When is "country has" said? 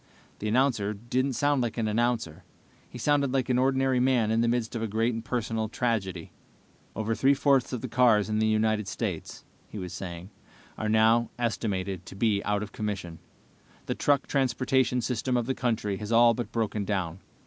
15.53-16.11